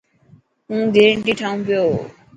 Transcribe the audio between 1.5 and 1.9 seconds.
پيو.